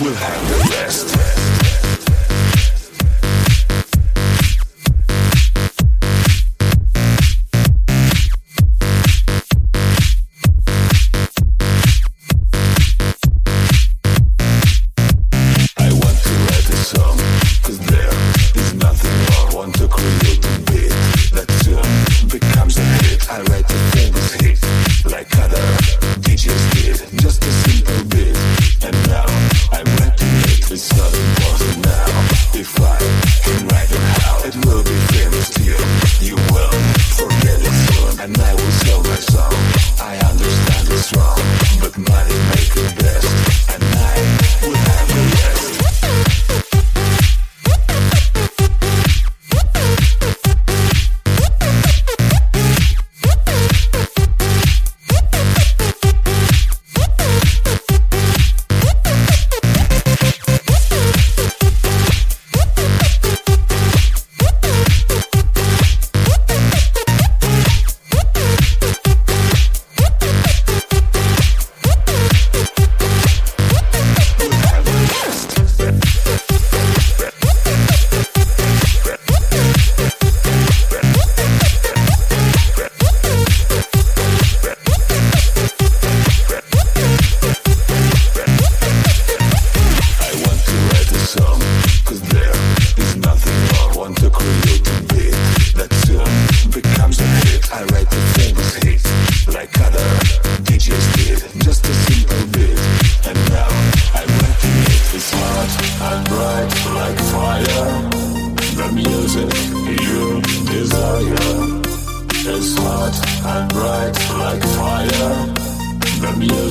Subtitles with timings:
[0.00, 1.67] will have the best.
[30.78, 31.27] it's not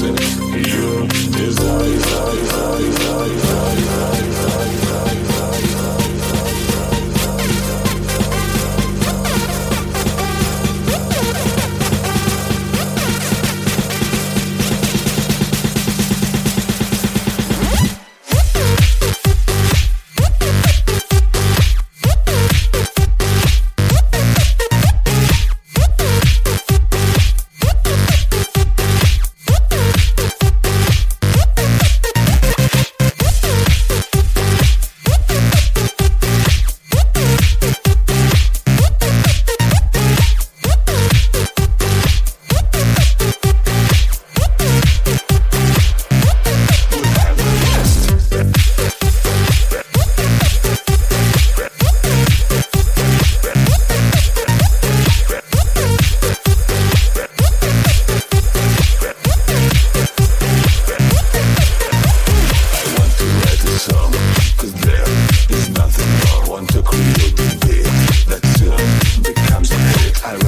[0.00, 1.89] music you desire.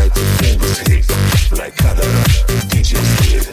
[0.02, 2.02] like the things hit, like other
[2.70, 3.51] DJs did.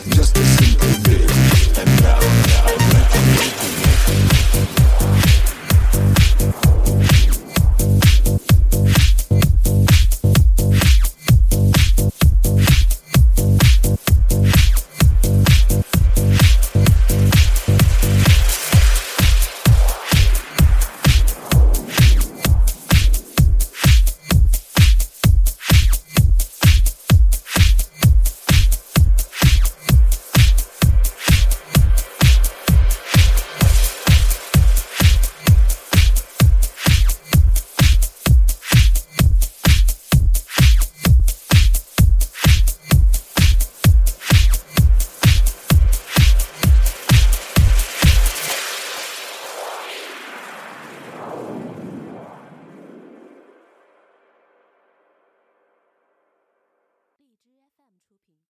[58.25, 58.39] 品